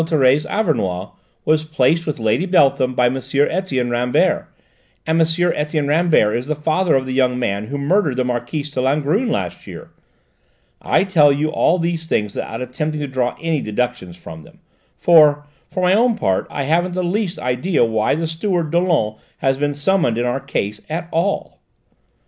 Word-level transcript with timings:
Thérèse 0.05 0.49
Auvernois, 0.49 1.11
was 1.45 1.63
placed 1.63 2.07
with 2.07 2.17
Lady 2.17 2.47
Beltham 2.47 2.95
by 2.95 3.05
M. 3.05 3.17
Etienne 3.17 3.91
Rambert. 3.91 4.47
And 5.05 5.21
M. 5.21 5.53
Etienne 5.55 5.87
Rambert 5.87 6.35
is 6.35 6.47
the 6.47 6.55
father 6.55 6.95
of 6.95 7.05
the 7.05 7.13
young 7.13 7.37
man 7.37 7.67
who 7.67 7.77
murdered 7.77 8.15
the 8.17 8.23
Marquise 8.25 8.71
de 8.71 8.79
Langrune 8.81 9.29
last 9.29 9.67
year. 9.67 9.91
I 10.81 11.03
tell 11.03 11.31
you 11.31 11.49
all 11.49 11.77
these 11.77 12.07
things 12.07 12.35
without 12.35 12.63
attempting 12.63 13.01
to 13.01 13.07
draw 13.07 13.37
any 13.39 13.61
deductions 13.61 14.17
from 14.17 14.41
them, 14.41 14.57
for, 14.97 15.45
for 15.69 15.83
my 15.83 15.93
own 15.93 16.17
part, 16.17 16.47
I 16.49 16.63
haven't 16.63 16.93
the 16.95 17.03
least 17.03 17.37
idea 17.37 17.85
why 17.85 18.15
the 18.15 18.25
steward, 18.25 18.71
Dollon, 18.71 19.17
has 19.37 19.59
been 19.59 19.75
summoned 19.75 20.17
in 20.17 20.25
our 20.25 20.39
case 20.39 20.81
at 20.89 21.07
all." 21.11 21.59